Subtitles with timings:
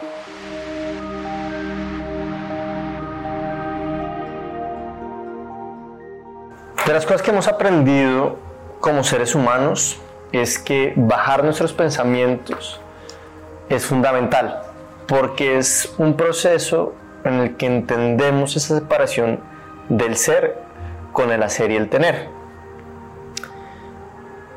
[0.00, 0.06] De
[6.92, 8.36] las cosas que hemos aprendido
[8.78, 10.00] como seres humanos
[10.30, 12.80] es que bajar nuestros pensamientos
[13.68, 14.62] es fundamental
[15.08, 16.94] porque es un proceso
[17.24, 19.40] en el que entendemos esa separación
[19.88, 20.62] del ser
[21.12, 22.28] con el hacer y el tener.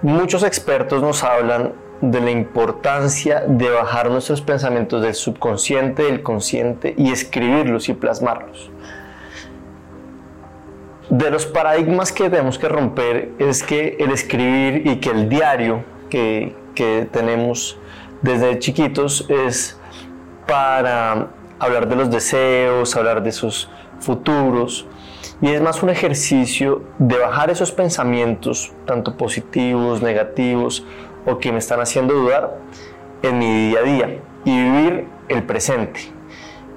[0.04, 6.94] Muchos expertos nos hablan de la importancia de bajar nuestros pensamientos del subconsciente, del consciente
[6.98, 8.72] y escribirlos y plasmarlos.
[11.10, 15.84] De los paradigmas que tenemos que romper es que el escribir y que el diario
[16.10, 17.78] que, que tenemos
[18.22, 19.78] desde chiquitos es
[20.48, 21.28] para
[21.60, 24.88] hablar de los deseos, hablar de sus futuros,
[25.42, 30.86] y es más un ejercicio de bajar esos pensamientos, tanto positivos, negativos
[31.26, 32.58] o que me están haciendo dudar,
[33.22, 36.00] en mi día a día y vivir el presente.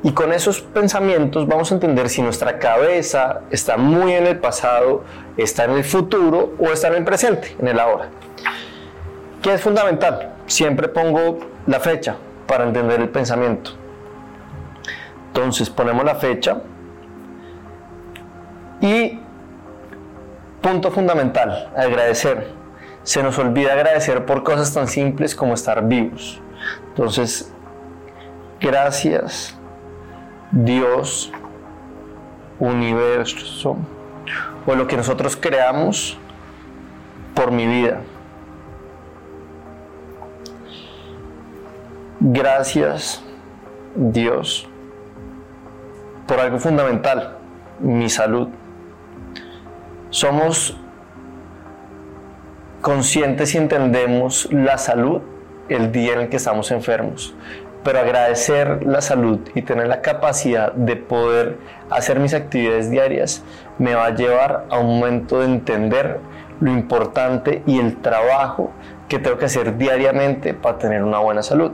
[0.02, 5.02] Y con esos pensamientos vamos a entender si nuestra cabeza está muy en el pasado,
[5.38, 8.10] está en el futuro o está en el presente, en el ahora.
[9.42, 10.34] ¿Qué es fundamental?
[10.46, 12.16] Siempre pongo la fecha
[12.46, 13.70] para entender el pensamiento.
[15.28, 16.60] Entonces ponemos la fecha
[18.80, 19.18] y
[20.60, 22.63] punto fundamental, agradecer.
[23.04, 26.40] Se nos olvida agradecer por cosas tan simples como estar vivos.
[26.88, 27.52] Entonces,
[28.60, 29.56] gracias
[30.50, 31.32] Dios,
[32.58, 33.76] universo
[34.66, 36.16] o lo que nosotros creamos
[37.34, 38.00] por mi vida.
[42.20, 43.22] Gracias
[43.94, 44.66] Dios
[46.26, 47.36] por algo fundamental,
[47.80, 48.48] mi salud.
[50.10, 50.76] Somos
[52.84, 55.22] conscientes y entendemos la salud
[55.70, 57.34] el día en el que estamos enfermos,
[57.82, 61.56] pero agradecer la salud y tener la capacidad de poder
[61.88, 63.42] hacer mis actividades diarias
[63.78, 66.20] me va a llevar a un momento de entender
[66.60, 68.70] lo importante y el trabajo
[69.08, 71.72] que tengo que hacer diariamente para tener una buena salud.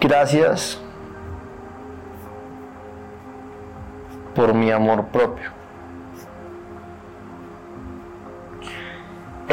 [0.00, 0.80] Gracias
[4.34, 5.63] por mi amor propio.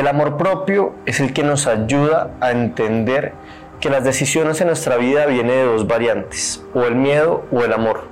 [0.01, 3.33] El amor propio es el que nos ayuda a entender
[3.79, 7.71] que las decisiones en nuestra vida vienen de dos variantes, o el miedo o el
[7.71, 8.05] amor.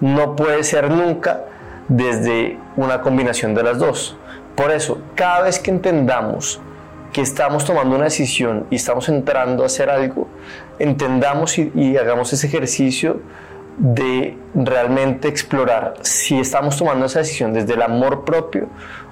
[0.00, 1.44] No puede ser nunca
[1.86, 4.16] desde una combinación de las dos.
[4.56, 6.60] Por eso, cada vez que entendamos
[7.12, 10.26] que estamos tomando una decisión y estamos entrando a hacer algo,
[10.80, 13.20] entendamos y, y hagamos ese ejercicio
[13.76, 18.66] de realmente explorar si estamos tomando esa decisión desde el amor propio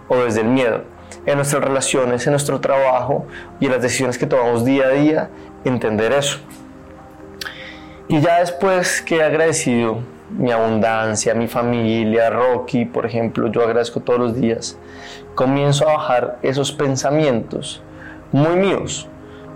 [0.09, 0.96] o desde el miedo.
[1.27, 3.27] En nuestras relaciones, en nuestro trabajo
[3.61, 5.31] y en las decisiones que tomamos día a día,
[5.65, 6.39] entender eso.
[8.09, 9.99] Y ya después que he agradecido
[10.31, 14.79] mi abundancia, mi familia, Rocky, por ejemplo, yo agradezco todos los días,
[15.35, 17.83] comienzo a bajar esos pensamientos
[18.33, 19.09] muy míos,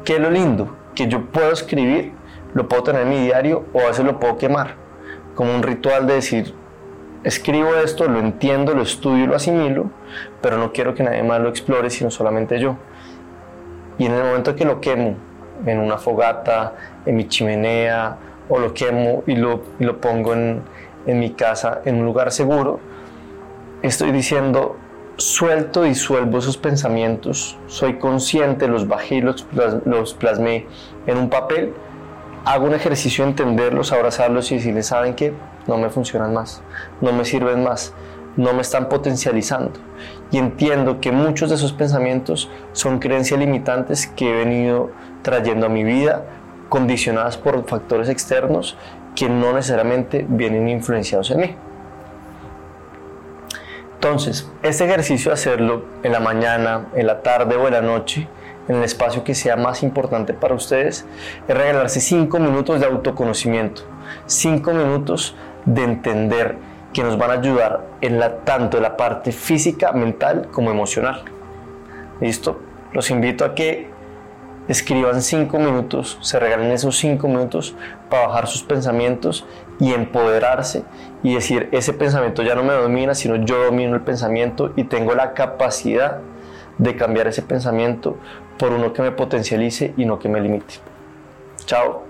[0.04, 2.12] que lo lindo, que yo puedo escribir,
[2.54, 4.74] lo puedo tener en mi diario o a veces lo puedo quemar
[5.34, 6.54] como un ritual de decir,
[7.24, 9.90] escribo esto, lo entiendo, lo estudio, lo asimilo,
[10.40, 12.76] pero no quiero que nadie más lo explore, sino solamente yo.
[13.98, 15.16] Y en el momento que lo quemo,
[15.66, 18.16] en una fogata, en mi chimenea,
[18.48, 20.62] o lo quemo y lo, lo pongo en,
[21.06, 22.80] en mi casa, en un lugar seguro,
[23.82, 24.76] estoy diciendo,
[25.16, 29.46] suelto y suelvo esos pensamientos, soy consciente, los bajé los,
[29.84, 30.66] los plasmé
[31.06, 31.74] en un papel
[32.44, 35.32] hago un ejercicio de entenderlos, abrazarlos y decirles, saben que
[35.66, 36.62] no me funcionan más,
[37.00, 37.92] no me sirven más,
[38.36, 39.72] no me están potencializando.
[40.30, 44.90] Y entiendo que muchos de esos pensamientos son creencias limitantes que he venido
[45.22, 46.24] trayendo a mi vida,
[46.68, 48.76] condicionadas por factores externos
[49.16, 51.56] que no necesariamente vienen influenciados en mí.
[53.94, 58.28] Entonces, este ejercicio hacerlo en la mañana, en la tarde o en la noche,
[58.70, 61.04] en el espacio que sea más importante para ustedes,
[61.48, 63.82] es regalarse cinco minutos de autoconocimiento,
[64.26, 65.34] cinco minutos
[65.64, 66.56] de entender
[66.92, 71.24] que nos van a ayudar en tanto en la parte física, mental como emocional.
[72.20, 72.60] ¿Listo?
[72.92, 73.90] Los invito a que
[74.68, 77.74] escriban cinco minutos, se regalen esos cinco minutos
[78.08, 79.44] para bajar sus pensamientos
[79.80, 80.84] y empoderarse
[81.24, 85.16] y decir, ese pensamiento ya no me domina, sino yo domino el pensamiento y tengo
[85.16, 86.20] la capacidad
[86.80, 88.16] de cambiar ese pensamiento
[88.58, 90.74] por uno que me potencialice y no que me limite.
[91.66, 92.09] Chao.